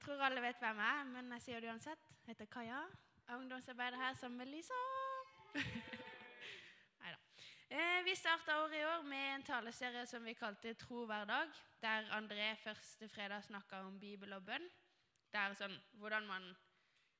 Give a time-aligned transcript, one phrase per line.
[0.00, 2.04] Jeg tror alle vet hvem jeg er, men jeg sier det uansett.
[2.24, 2.78] Jeg heter Kaja.
[3.28, 4.78] Er ungdomsarbeider her sammen med Lisa.
[7.02, 7.18] Neida.
[7.68, 11.52] Eh, vi starta året i år med en taleserie som vi kalte Tro hver dag,
[11.82, 14.64] der André første fredag snakka om Bibel og bønn.
[15.28, 16.48] Det er sånn hvordan man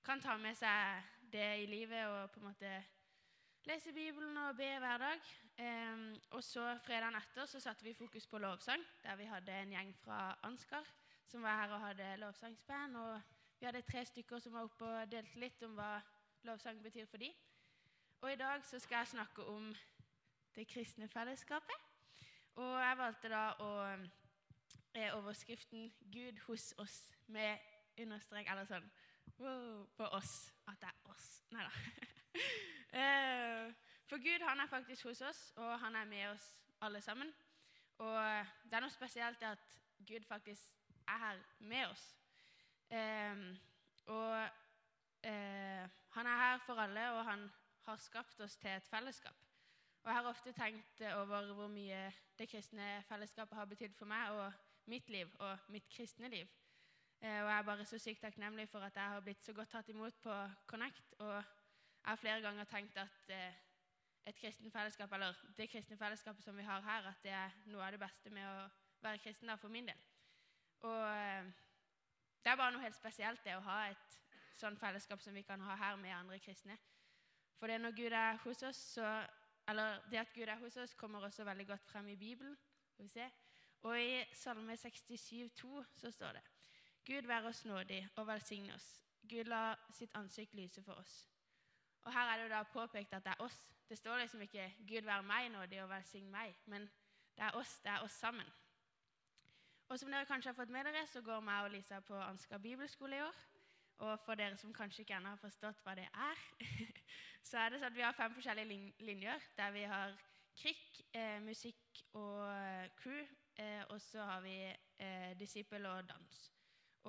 [0.00, 2.72] kan ta med seg det i livet og på en måte
[3.68, 5.28] lese Bibelen og be hver dag.
[5.66, 9.76] Eh, og så fredagen etter så satte vi fokus på lovsang, der vi hadde en
[9.76, 10.88] gjeng fra Ansgar
[11.30, 12.96] som var her og hadde lovsangsband.
[12.96, 13.20] Og
[13.60, 16.00] vi hadde tre stykker som var oppe og delte litt om hva
[16.42, 17.34] lovsang betyr for dem.
[18.20, 19.74] Og i dag så skal jeg snakke om
[20.54, 21.86] det kristne fellesskapet.
[22.54, 23.70] Og jeg valgte da å
[24.94, 27.58] eh, overskriften 'Gud hos oss' med
[27.98, 28.90] understrek eller sånn
[29.38, 30.52] wow, på oss.
[30.66, 31.28] At det er oss.
[31.50, 31.72] Nei da.
[32.90, 33.70] Eh,
[34.10, 36.46] for Gud han er faktisk hos oss, og han er med oss
[36.82, 37.28] alle sammen.
[38.02, 39.76] Og det er noe spesielt at
[40.06, 40.79] Gud faktisk
[41.10, 42.06] er her med oss.
[42.90, 43.44] Eh,
[44.06, 44.34] og
[45.26, 45.84] eh,
[46.16, 47.46] han er her for alle, og han
[47.86, 49.36] har skapt oss til et fellesskap.
[50.02, 54.30] Og jeg har ofte tenkt over hvor mye det kristne fellesskapet har betydd for meg
[54.32, 54.52] og
[54.88, 56.46] mitt liv og mitt kristne liv.
[57.20, 59.70] Eh, og jeg er bare så sykt takknemlig for at jeg har blitt så godt
[59.70, 61.14] tatt imot på Connect.
[61.18, 61.44] Og jeg
[62.04, 63.58] har flere ganger tenkt at eh,
[64.26, 67.84] et kristen fellesskap, eller det kristne fellesskapet som vi har her, at det er noe
[67.84, 68.68] av det beste med å
[69.02, 70.09] være kristen da, for min del.
[70.88, 71.50] Og eh,
[72.44, 74.16] det er bare noe helt spesielt det å ha et
[74.60, 76.78] sånn fellesskap som vi kan ha her med andre kristne.
[77.58, 79.08] For det når Gud er hos oss, så
[79.68, 82.56] eller det at Gud er hos oss, kommer også veldig godt frem i Bibelen.
[82.98, 83.30] Vi se.
[83.82, 86.42] Og i Salme 67, 2, så står det
[87.06, 89.00] Gud være oss nådig og velsigne oss.
[89.28, 91.28] Gud la sitt ansikt lyse for oss.
[92.04, 93.60] Og Her er det jo da påpekt at det er oss.
[93.88, 96.82] Det står liksom ikke 'Gud være meg nådig og velsigne meg', men
[97.36, 97.80] det er oss.
[97.80, 98.46] Det er oss sammen.
[99.90, 102.60] Og Som dere kanskje har fått med dere, så går meg og Lisa på Ansgar
[102.62, 103.38] bibelskole i år.
[104.06, 106.44] Og for dere som kanskje ikke ennå har forstått hva det er,
[107.48, 110.14] så er det sånn at vi har fem forskjellige linjer der vi har
[110.60, 113.18] krikk, eh, musikk og eh, crew,
[113.58, 116.38] eh, og så har vi eh, disippel og dans.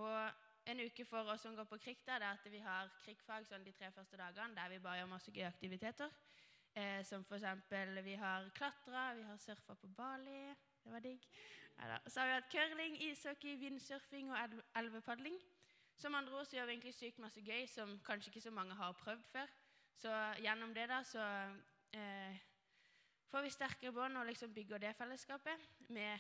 [0.02, 3.46] Og en uke for oss som går på krikk, det er at vi har krikkfag
[3.46, 6.10] sånn de tre første dagene der vi bare gjør masse gøye aktiviteter.
[6.76, 10.56] Eh, som eksempel vi har klatra, vi har surfa på Bali.
[10.84, 11.28] Det var digg.
[11.78, 14.38] Ja, så har vi hatt curling, ishockey, vindsurfing og
[14.76, 15.36] elvepadling.
[15.98, 18.74] Som andre ord så gjør vi egentlig sykt masse gøy som kanskje ikke så mange
[18.74, 19.52] har prøvd før.
[19.98, 21.28] Så gjennom det da så
[21.94, 22.40] eh,
[23.28, 26.18] får vi sterkere bånd og liksom bygger det fellesskapet med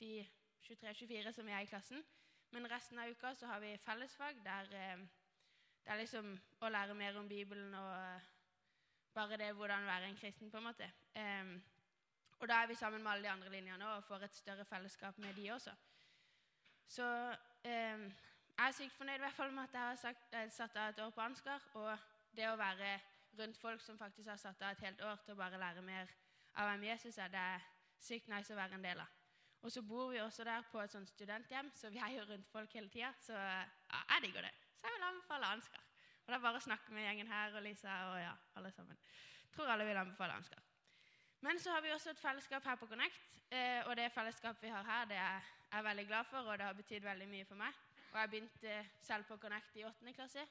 [0.00, 0.26] de
[0.66, 2.04] 23-24 som er i klassen.
[2.50, 5.06] Men resten av uka så har vi fellesfag der eh,
[5.84, 6.34] det er liksom
[6.64, 8.33] å lære mer om Bibelen og
[9.14, 10.90] bare det hvordan være en kristen, på en måte.
[11.16, 11.62] Um,
[12.38, 15.18] og da er vi sammen med alle de andre linjene og får et større fellesskap
[15.18, 15.74] med de også.
[16.88, 17.06] Så
[17.64, 18.12] um,
[18.58, 20.88] jeg er sykt fornøyd i hvert fall med at jeg har sagt, jeg satt av
[20.88, 21.62] et år på Ansgar.
[21.74, 21.98] Og
[22.36, 22.98] det å være
[23.38, 26.10] rundt folk som faktisk har satt av et helt år til å bare lære mer
[26.54, 27.64] av hvem Jesus er, det er
[27.98, 29.20] sykt nice å være en del av.
[29.64, 32.48] Og så bor vi også der på et sånt studenthjem, så vi er jo rundt
[32.52, 33.10] folk hele tida.
[33.20, 34.52] Så ja, jeg digger det.
[34.76, 35.86] Så jeg vil anbefale Ansgar.
[36.24, 39.00] Og det er bare å snakke med gjengen her og Lisa og ja, alle sammen.
[39.52, 40.62] Tror alle vil anbefale Ansgar.
[41.44, 43.20] Men så har vi også et fellesskap her på Connect.
[43.52, 46.66] Eh, og det fellesskapet vi har her, det er jeg veldig glad for, og det
[46.66, 47.80] har betydd veldig mye for meg.
[48.12, 50.14] Og jeg begynte selv på Connect i 8.
[50.16, 50.46] klasse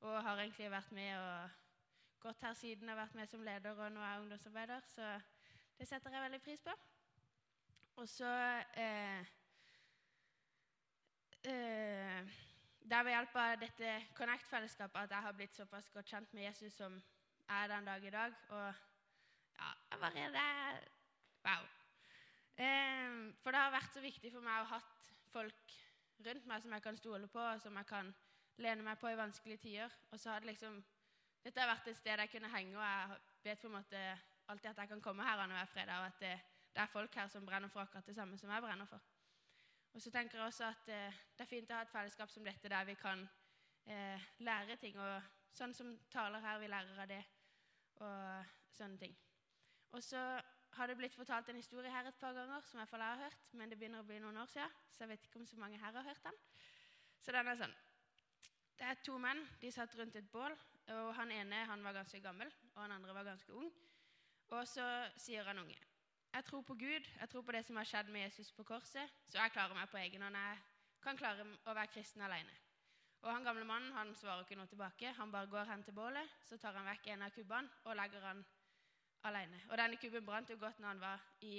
[0.00, 1.50] og har egentlig vært med og
[2.20, 5.08] gått her siden og vært med som leder og nå er jeg ungdomsarbeider, så
[5.78, 6.74] det setter jeg veldig pris på.
[7.96, 8.32] Og så
[8.76, 9.24] eh,
[11.44, 12.36] eh,
[12.86, 16.44] Det er ved hjelp av dette Connect-fellesskapet at jeg har blitt såpass godt kjent med
[16.44, 16.92] Jesus som
[17.48, 18.36] jeg er den dag i dag.
[18.48, 18.66] Og
[19.58, 20.92] ja, jeg bare det,
[21.46, 21.66] Wow.
[22.56, 25.74] Eh, for det har vært så viktig for meg å ha hatt folk
[26.28, 28.14] rundt meg som jeg kan stole på, og som jeg kan
[28.62, 29.98] lene meg på i vanskelige tider.
[30.12, 30.78] Og så har det liksom
[31.42, 34.00] Dette har vært et sted jeg kunne henge, og jeg vet på en måte
[34.50, 36.32] alltid at jeg kan komme her hver fredag, og at det,
[36.72, 39.02] det, er folk her som brenner for akkurat det samme som jeg brenner for.
[39.96, 42.44] Og så tenker jeg også at eh, det er fint å ha et fellesskap som
[42.44, 43.22] dette, der vi kan
[43.88, 44.98] eh, lære ting.
[45.00, 47.22] Og sånn som taler her, vi lærer av det,
[48.04, 49.14] og sånne ting.
[49.96, 50.20] Og så
[50.76, 53.72] har det blitt fortalt en historie her et par ganger som jeg har hørt, men
[53.72, 55.96] det begynner å bli noen år siden, så jeg vet ikke om så mange her
[55.96, 56.38] har hørt den.
[57.24, 57.76] Så den er sånn.
[58.76, 59.40] Det er to menn.
[59.64, 60.52] De satt rundt et bål.
[60.92, 63.72] og Han ene han var ganske gammel, og han andre var ganske ung.
[64.52, 64.84] Og så
[65.16, 65.80] sier han unge
[66.36, 69.12] jeg tror på Gud, jeg tror på det som har skjedd med Jesus på korset,
[69.24, 70.36] så jeg klarer meg på egen hånd.
[70.36, 70.58] Jeg
[71.04, 72.52] kan klare å være kristen alene.
[73.22, 75.14] Og han gamle mannen han svarer ikke noe tilbake.
[75.16, 78.28] Han bare går hen til bålet, så tar han vekk en av kubbene og legger
[78.28, 78.44] han
[79.30, 79.62] alene.
[79.70, 81.56] Og denne kubben brant jo godt når han var i,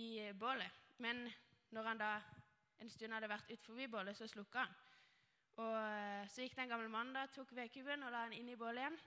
[0.00, 0.80] i bålet.
[1.02, 1.26] Men
[1.74, 2.14] når han da
[2.80, 4.76] en stund hadde vært utenfor bålet, så slukka han.
[5.64, 8.58] Og eh, så gikk den gamle mannen da, tok vedkubben og la den inn i
[8.58, 9.00] bålet igjen.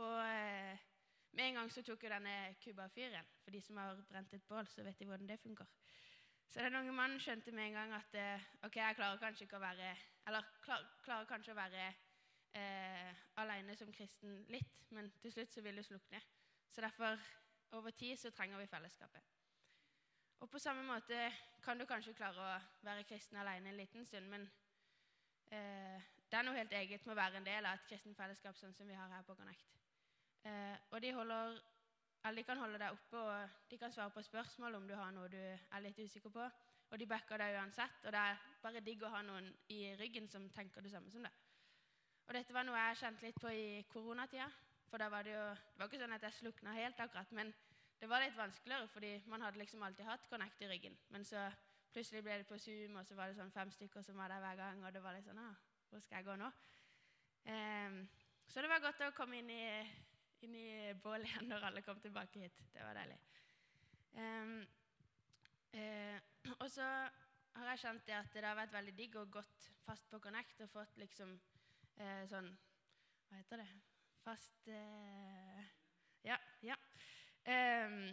[0.00, 0.88] Og eh,
[1.32, 3.26] med en gang så tok jo denne kubba fyren.
[3.44, 5.66] For de som har brent et bål, så vet de hvordan det funker.
[6.50, 9.60] Så den unge mannen skjønte med en gang at eh, ok, jeg klarer kanskje ikke
[9.60, 9.90] å være
[10.26, 11.84] Eller klar, klarer kanskje å være
[12.58, 16.20] eh, alene som kristen litt, men til slutt så vil det slukne.
[16.70, 17.18] Så derfor,
[17.78, 19.22] over tid, så trenger vi fellesskapet.
[20.40, 21.30] Og på samme måte
[21.62, 24.46] kan du kanskje klare å være kristen alene en liten stund, men
[25.54, 28.58] eh, det er noe helt eget med å være en del av et kristen fellesskap
[28.58, 29.80] sånn som vi har her på Connect.
[30.44, 31.58] Eh, og de, holder,
[32.36, 35.28] de, kan holde deg oppe, og de kan svare på spørsmål om du har noe
[35.28, 36.48] du er litt usikker på.
[36.90, 40.26] Og de backer deg uansett, og det er bare digg å ha noen i ryggen
[40.28, 41.46] som tenker det samme som deg.
[42.26, 44.48] Og dette var noe jeg kjente litt på i koronatida.
[44.90, 47.52] For da var det jo Det var ikke sånn at jeg slukna helt, akkurat, men
[48.00, 50.96] det var litt vanskeligere, fordi man hadde liksom alltid hatt Connect i ryggen.
[51.10, 51.44] Men så
[51.92, 54.40] plutselig ble det på Zoom, og så var det sånn fem stykker som var der
[54.40, 54.84] hver gang.
[54.84, 55.58] Og det var litt sånn ah,
[55.90, 56.48] Hvor skal jeg gå nå?
[57.50, 58.00] Um,
[58.48, 59.64] så det var godt å komme inn i
[60.46, 62.62] inn i bålet igjen når alle kom tilbake hit.
[62.72, 63.18] Det var deilig.
[64.14, 64.56] Um,
[65.74, 66.18] uh,
[66.58, 66.86] og så
[67.58, 70.64] har jeg skjønt det at det har vært veldig digg og gått fast på Connect
[70.64, 71.36] og fått liksom
[72.00, 72.50] uh, sånn
[73.28, 73.68] Hva heter det?
[74.24, 75.62] Fast uh,
[76.26, 76.36] Ja.
[76.66, 76.76] ja.
[77.46, 78.10] Um,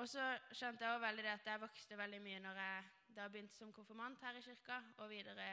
[0.00, 3.28] og så skjønte jeg også veldig det at jeg vokste veldig mye når jeg da
[3.30, 5.52] begynte som konfirmant her i kirka, og videre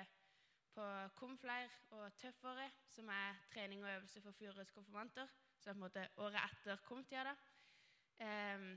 [0.73, 0.85] på
[1.19, 1.69] Komfleir
[1.99, 5.29] og Tøffåret, som er trening og øvelse for fjorårets konfirmanter
[5.61, 7.35] så på en måte året etter kom-tida.
[8.21, 8.73] Um,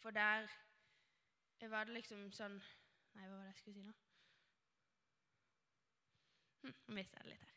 [0.00, 0.48] for der
[1.68, 2.56] var det liksom sånn
[3.10, 3.92] Nei, hva var det jeg skulle si nå?
[6.62, 7.56] Hm, Nå mista jeg det litt her.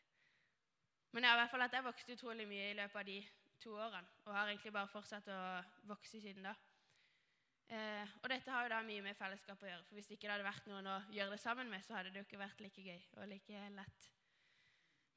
[1.14, 3.18] Men ja, i hvert fall at jeg vokste utrolig mye i løpet av de
[3.62, 4.16] to årene.
[4.26, 5.40] Og har egentlig bare fortsatt å
[5.86, 6.56] vokse siden da.
[7.70, 9.84] Eh, og dette har jo da mye med fellesskap å gjøre.
[9.86, 12.20] For hvis ikke det hadde vært noen å gjøre det sammen med, så hadde det
[12.20, 14.10] jo ikke vært like gøy og like lett.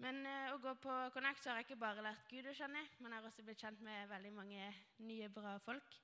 [0.04, 2.84] Men eh, å gå på Connect så har jeg ikke bare lært Gud å kjenne,
[3.02, 4.68] men jeg har også blitt kjent med veldig mange
[5.02, 5.98] nye, bra folk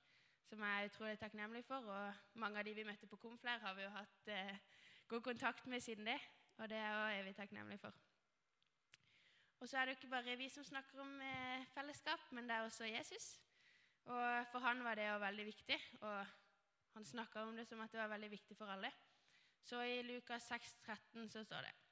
[0.50, 1.86] som jeg er utrolig takknemlig for.
[1.90, 4.58] Og mange av de vi møtte på Komflær, har vi jo hatt eh,
[5.10, 6.18] god kontakt med siden det.
[6.62, 8.02] Og det er jeg evig takknemlig for.
[9.62, 12.58] Og så er det jo ikke bare vi som snakker om eh, fellesskap, men det
[12.58, 13.30] er også Jesus.
[14.10, 16.18] Og for han var det jo veldig viktig, og
[16.98, 18.92] han snakka om det som at det var veldig viktig for alle.
[19.64, 21.83] Så i Lukas 6, 13 så står det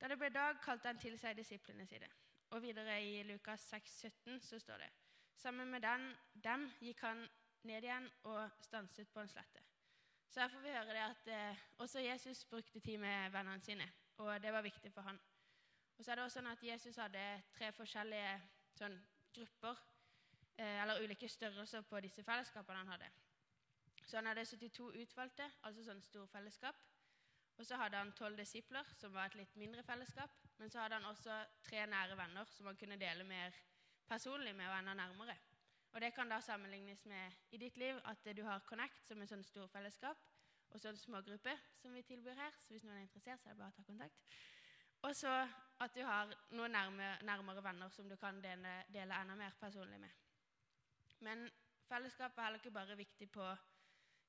[0.00, 2.08] da det ble dag, kalte han til seg disiplene sine.
[2.50, 4.90] Og videre i Lukas 6, 17 så står det
[5.36, 7.24] Sammen med den, dem gikk han
[7.66, 9.62] ned igjen og stanset på en slette.
[10.28, 13.88] Så her får vi høre det at eh, også Jesus brukte tid med vennene sine,
[14.16, 15.18] og det var viktig for han.
[15.98, 17.24] Og så er det også sånn at Jesus hadde
[17.54, 18.32] tre forskjellige
[18.78, 18.96] sånn,
[19.34, 19.82] grupper,
[20.56, 23.10] eh, eller ulike størrelser på disse fellesskapene han hadde.
[24.04, 26.82] Så han hadde 72 utvalgte, altså sånn storfellesskap.
[27.58, 30.30] Og så hadde han tolv disipler, som var et litt mindre fellesskap.
[30.58, 33.54] Men så hadde han også tre nære venner som han kunne dele mer
[34.08, 35.36] personlig med og enda nærmere.
[35.94, 39.30] Og det kan da sammenlignes med i ditt liv at du har Connect som en
[39.30, 40.18] sånn stor fellesskap,
[40.74, 42.56] og så en smågruppe som vi tilbyr her.
[42.58, 44.34] Så hvis noen er interessert, så er det bare å ta kontakt.
[45.06, 45.30] Og så
[45.84, 50.00] at du har noen nærme, nærmere venner som du kan dele, dele enda mer personlig
[50.02, 50.10] med.
[51.20, 51.46] Men
[51.86, 53.46] fellesskapet er heller ikke bare viktig på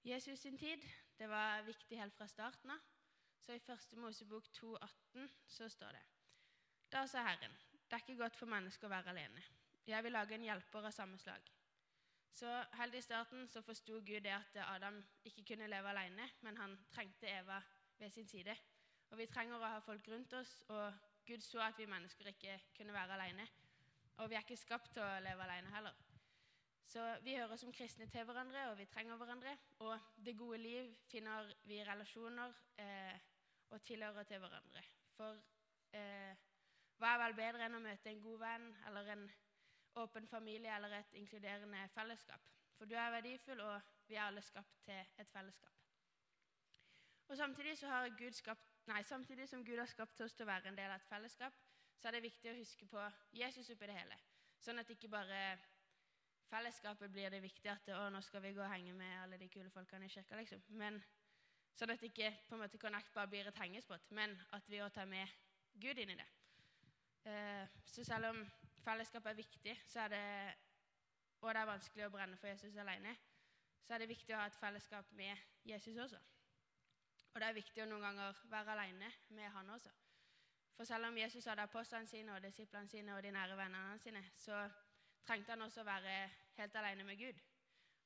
[0.06, 0.84] Jesus sin tid.
[1.18, 2.95] Det var viktig helt fra starten av.
[3.46, 3.98] Så i 1.
[4.02, 6.04] Mosebok 2,18 så står det
[6.92, 7.52] Da sa Herren,
[7.86, 9.44] det er ikke godt for mennesker å være alene.
[9.86, 11.52] Jeg vil lage en hjelper av samme slag.
[12.34, 16.58] Så helt i starten så forsto Gud det at Adam ikke kunne leve alene, men
[16.58, 17.60] han trengte Eva
[18.00, 18.56] ved sin side.
[19.12, 22.58] Og vi trenger å ha folk rundt oss, og Gud så at vi mennesker ikke
[22.78, 23.46] kunne være alene.
[24.18, 26.02] Og vi er ikke skapt til å leve alene heller.
[26.90, 29.56] Så vi hører som kristne til hverandre, og vi trenger hverandre.
[29.86, 32.54] Og det gode liv finner vi i relasjoner.
[32.80, 33.35] Eh,
[33.70, 34.84] og tilhører til hverandre.
[35.16, 35.40] For
[35.98, 36.36] eh,
[37.00, 39.26] hva er vel bedre enn å møte en god venn eller en
[40.02, 42.52] åpen familie eller et inkluderende fellesskap?
[42.78, 45.72] For du er verdifull, og vi er alle skapt til et fellesskap.
[47.28, 47.78] Og samtidig,
[48.36, 51.10] skapt, nei, samtidig som Gud har skapt oss til å være en del av et
[51.10, 51.56] fellesskap,
[51.98, 53.02] så er det viktig å huske på
[53.34, 54.18] Jesus oppi det hele.
[54.62, 55.40] Sånn at ikke bare
[56.52, 59.50] fellesskapet blir det viktige at å, nå skal vi gå og henge med alle de
[59.50, 60.62] kule folkene i kirka, liksom.
[60.78, 61.00] Men
[61.76, 64.94] Sånn at ikke på en måte Connect bare blir et hengespott, men at vi òg
[64.96, 65.32] tar med
[65.76, 66.28] Gud inn i det.
[67.28, 68.40] Eh, så selv om
[68.84, 70.28] fellesskap er viktig, så er det,
[71.42, 73.16] og det er vanskelig å brenne for Jesus alene,
[73.84, 75.36] så er det viktig å ha et fellesskap med
[75.68, 76.22] Jesus også.
[77.34, 79.92] Og det er viktig å noen ganger være alene med han også.
[80.76, 84.24] For selv om Jesus hadde apostlene sine og disiplene sine og de nære vennene sine,
[84.40, 84.64] så
[85.28, 86.16] trengte han også å være
[86.56, 87.42] helt alene med Gud.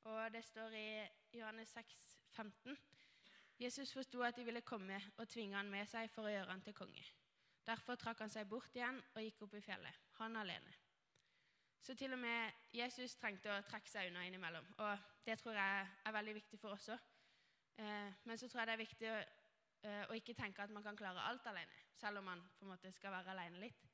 [0.10, 0.90] Og det står i
[1.38, 2.78] Johannes 6, 15.
[3.60, 6.62] Jesus forsto at de ville komme og tvinge han med seg for å gjøre han
[6.64, 7.04] til konge.
[7.68, 10.72] Derfor trakk han seg bort igjen og gikk opp i fjellet, han alene.
[11.84, 14.66] Så til og med Jesus trengte å trekke seg unna innimellom.
[14.84, 17.04] Og det tror jeg er veldig viktig for oss òg.
[17.80, 20.98] Eh, men så tror jeg det er viktig eh, å, ikke tenke at man kan
[21.00, 23.86] klare alt alene, selv om man på en måte skal være alene litt.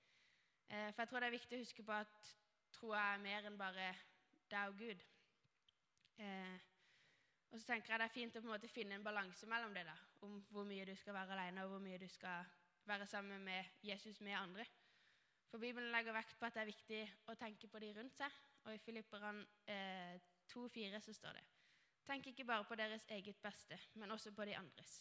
[0.69, 2.31] Eh, for jeg tror det er viktig å huske på at
[2.77, 3.91] troa er mer enn bare
[4.49, 5.05] deg og Gud.
[7.55, 9.71] Og så tenker jeg det er fint å på en måte finne en balanse mellom
[9.71, 9.93] det, da,
[10.27, 12.49] om hvor mye du skal være alene, og hvor mye du skal
[12.83, 14.65] være sammen med Jesus med andre.
[15.47, 16.99] For Bibelen legger vekt på at det er viktig
[17.31, 18.35] å tenke på de rundt seg.
[18.65, 19.39] Og i Filipperan
[19.71, 20.19] eh,
[20.51, 21.45] 2,4 så står det
[22.05, 24.97] Tenk ikke bare på deres eget beste, men også på de andres.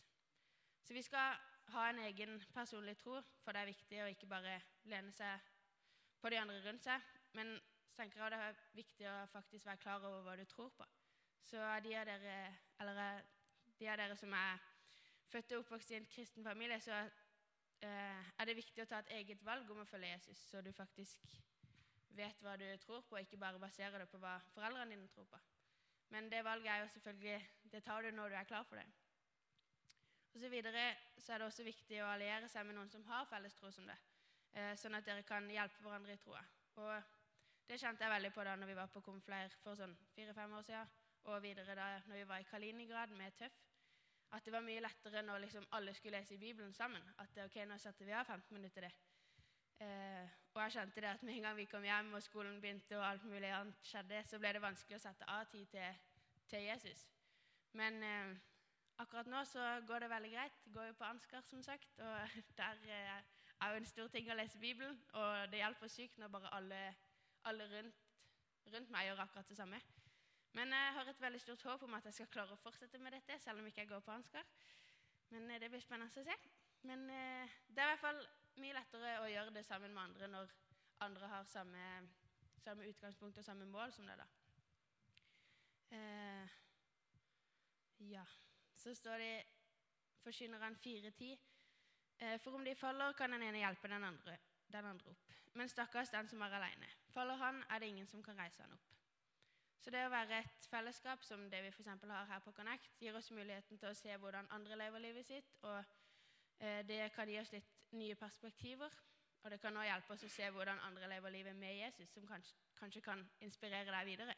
[0.86, 1.34] Så vi skal
[1.74, 4.60] ha en egen personlig tro, for det er viktig å ikke bare
[4.94, 5.50] lene seg
[6.22, 9.82] på de andre rundt seg, men så tenker jeg det er viktig å faktisk være
[9.82, 10.86] klar over hva du tror på.
[11.44, 12.36] Så de av dere,
[12.80, 13.22] eller
[13.78, 14.62] de av dere som er
[15.28, 16.94] født og oppvokst i en kristen familie, så
[17.84, 20.72] eh, er det viktig å ta et eget valg om å følge Jesus, så du
[20.72, 21.36] faktisk
[22.14, 25.26] vet hva du tror på, og ikke bare baserer det på hva foreldrene dine tror
[25.30, 25.40] på.
[26.14, 28.86] Men det valget er jo selvfølgelig Det tar du når du er klar for det.
[30.34, 33.26] Og så videre så er det også viktig å alliere seg med noen som har
[33.30, 33.96] felles tro som det,
[34.52, 36.42] eh, sånn at dere kan hjelpe hverandre i troa.
[36.76, 37.02] Og
[37.68, 40.66] det kjente jeg veldig på da når vi var på Komfleir for sånn fire-fem år
[40.66, 40.90] siden,
[41.24, 43.62] og videre da når vi var i Kaliningrad med Tøff
[44.34, 47.02] at det var mye lettere når liksom alle skulle lese i Bibelen sammen.
[47.18, 48.90] At ok, nå setter vi av 15 minutter det.
[49.84, 52.98] Eh, og jeg skjønte det at med en gang vi kom hjem og skolen begynte,
[52.98, 56.02] og alt mulig annet skjedde, så ble det vanskelig å sette av tid til,
[56.50, 57.06] til Jesus.
[57.78, 58.34] Men eh,
[59.02, 60.60] akkurat nå så går det veldig greit.
[60.66, 63.18] Jeg går jo på Ansgar, som sagt, og der eh,
[63.60, 64.98] er jo en stor ting å lese Bibelen.
[65.12, 66.80] Og det hjelper sykt når bare alle,
[67.50, 68.08] alle rundt,
[68.74, 69.82] rundt meg gjør akkurat det samme.
[70.54, 73.16] Men jeg har et veldig stort håp om at jeg skal klare å fortsette med
[73.16, 74.44] dette, selv om ikke jeg går på ansker.
[75.34, 76.36] Men eh, det blir spennende å se.
[76.86, 78.20] Men eh, det er i hvert fall
[78.62, 80.52] mye lettere å gjøre det sammen med andre når
[81.04, 81.86] andre har samme,
[82.62, 84.28] samme utgangspunkt og samme mål som deg, da.
[85.98, 86.54] Eh,
[88.14, 88.24] ja.
[88.76, 89.34] Så står det
[90.22, 91.36] Forkynneren 4.10.
[92.18, 94.38] Eh, for om de faller, kan den ene hjelpe den andre,
[94.72, 95.34] den andre opp.
[95.54, 96.88] Men stakkars den som er alene.
[97.10, 98.93] Faller han, er det ingen som kan reise han opp.
[99.84, 101.88] Så det å være et fellesskap som det vi f.eks.
[102.08, 105.50] har her på Connect, gir oss muligheten til å se hvordan andre lever livet sitt,
[105.60, 108.94] og eh, det kan gi oss litt nye perspektiver.
[109.44, 112.24] Og det kan også hjelpe oss å se hvordan andre lever livet med Jesus, som
[112.24, 114.36] kanskje, kanskje kan inspirere deg videre.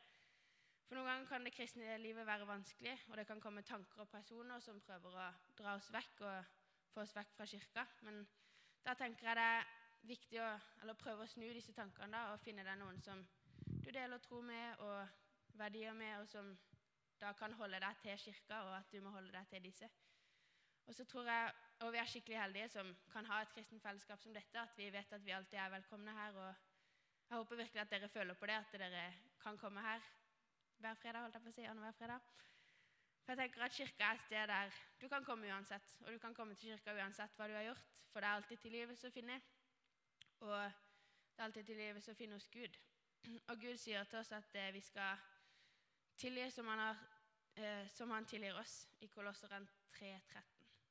[0.89, 4.11] For Noen ganger kan det kristne livet være vanskelig, og det kan komme tanker og
[4.11, 5.29] personer som prøver å
[5.61, 6.57] dra oss vekk og
[6.91, 7.85] få oss vekk fra kirka.
[8.09, 8.19] Men
[8.83, 9.71] da tenker jeg det er
[10.11, 13.23] viktig å prøve å snu disse tankene da, og finne deg noen som
[13.63, 15.26] du deler tro med, og
[15.59, 16.51] verdier med, og som
[17.21, 19.89] da kan holde deg til kirka, og at du må holde deg til disse.
[20.87, 24.23] Og så tror jeg, og Vi er skikkelig heldige som kan ha et kristent fellesskap
[24.23, 26.33] som dette, at vi vet at vi alltid er velkomne her.
[26.33, 26.55] og
[27.29, 30.01] Jeg håper virkelig at dere føler på det, at dere kan komme her
[30.79, 31.21] hver fredag.
[31.21, 32.21] holdt jeg på å si, hver fredag.
[33.25, 35.97] For jeg tenker at Kirka er et sted der du kan komme uansett.
[36.01, 38.59] Og du kan komme til kirka uansett hva du har gjort, for det er alltid
[38.63, 39.41] tilgivelse å finne.
[40.41, 42.79] Og det er alltid tilgivelse å finne hos Gud.
[43.51, 45.19] Og Gud sier til oss at eh, vi skal
[46.17, 46.97] tilgi som han, har,
[47.55, 50.43] eh, som han tilgir oss, i Kolosseren 3.13.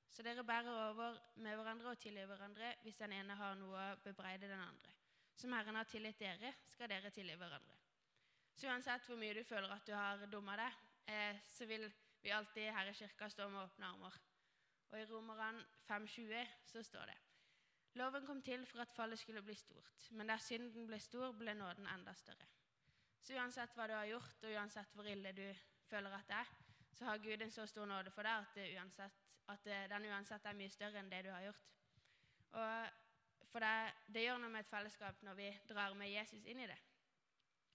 [0.10, 3.98] Så dere bærer over med hverandre og tilgir hverandre hvis den ene har noe å
[4.04, 4.94] bebreide den andre.
[5.36, 7.76] Som Herren har tilgitt dere, skal dere tilgi hverandre.
[8.56, 10.80] Så uansett hvor mye du føler at du har dumma deg,
[11.12, 11.90] eh, så vil
[12.24, 14.16] vi alltid her i kirka stå med åpne armer.
[14.92, 17.18] Og i Romerne 5,20 så står det
[17.96, 21.54] Loven kom til for at fallet skulle bli stort, men der synden ble stor, ble
[21.56, 22.48] nåden enda større.
[23.26, 25.48] Så uansett hva du har gjort, og uansett hvor ille du
[25.90, 26.52] føler at det er,
[26.94, 30.58] så har Gud en så stor nåde for deg at, uansett, at den uansett er
[30.58, 31.72] mye større enn det du har gjort.
[32.56, 36.62] Og for det, det gjør noe med et fellesskap når vi drar med Jesus inn
[36.62, 36.78] i det.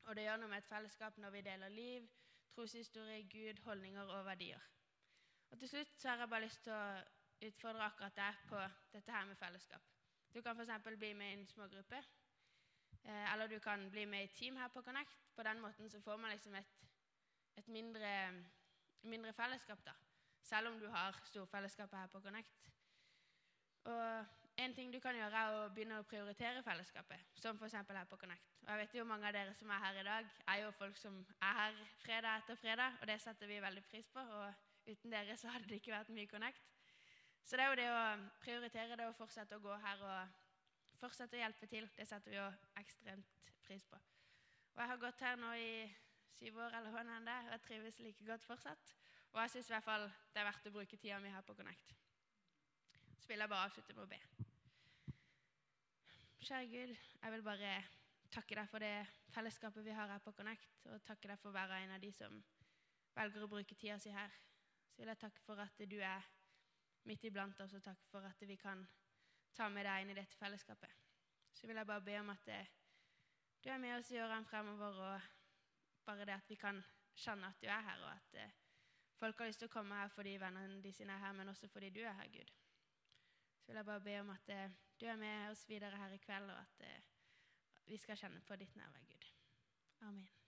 [0.07, 2.07] Og det gjør noe med et fellesskap når vi deler liv,
[2.54, 4.71] troshistorie, Gud, holdninger og verdier.
[5.50, 8.62] Og Til slutt så har jeg bare lyst til å utfordre akkurat deg på
[8.95, 9.83] dette her med fellesskap.
[10.30, 10.90] Du kan f.eks.
[10.99, 12.02] bli med i en smågruppe.
[13.04, 15.16] Eh, eller du kan bli med i team her på Connect.
[15.37, 16.75] På den måten så får man liksom et,
[17.57, 18.33] et mindre,
[19.02, 19.92] mindre, fellesskap, da.
[20.42, 22.71] Selv om du har storfellesskapet her på Connect.
[23.85, 24.25] Og
[24.57, 27.75] en ting du kan gjøre, er å begynne å prioritere fellesskapet, som f.eks.
[27.75, 28.50] her på Connect.
[28.62, 30.99] Og jeg vet jo mange av dere som er her i dag, er jo folk
[31.00, 34.21] som er her fredag etter fredag, og det setter vi veldig pris på.
[34.21, 36.69] Og uten dere så hadde det ikke vært mye Connect.
[37.45, 38.04] Så det er jo det å
[38.42, 40.50] prioritere det og fortsette å gå her og
[41.00, 41.88] fortsette å hjelpe til.
[41.97, 42.47] Det setter vi jo
[42.80, 43.99] ekstremt pris på.
[44.75, 45.73] Og Jeg har gått her nå i
[46.38, 48.95] syv år, eller hva enn det og jeg trives like godt fortsatt.
[49.33, 51.54] Og jeg syns i hvert fall det er verdt å bruke tida mi her på
[51.59, 51.92] Connect.
[53.21, 54.21] Så vil jeg bare avslutte med å be.
[56.40, 57.75] kjære Gud, jeg vil bare
[58.33, 58.95] takke deg for det
[59.35, 62.40] fellesskapet vi har her på Connect, og takke deg for hver en av de som
[63.14, 64.33] velger å bruke tida si her.
[64.90, 66.26] Så vil jeg takke for at du er
[67.07, 68.83] midt iblant oss, og takke for at vi kan
[69.54, 70.92] ta med deg inn i dette fellesskapet.
[71.52, 72.61] Så vil jeg bare be om at det,
[73.64, 75.21] du er med oss i årene fremover, og
[76.07, 76.80] bare det at vi kan
[77.16, 78.57] kjenne at du er her, og at eh,
[79.21, 81.69] folk har lyst til å komme her fordi vennene de sine er her, men også
[81.69, 82.52] fordi du er her, Gud.
[83.61, 86.23] Så vil jeg bare be om at eh, du er med oss videre her i
[86.25, 87.09] kveld, og at eh,
[87.87, 89.33] vi skal kjenne på ditt nærvær, Gud.
[90.09, 90.39] Amen.